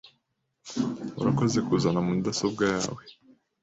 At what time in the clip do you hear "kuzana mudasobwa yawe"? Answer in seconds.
1.67-3.01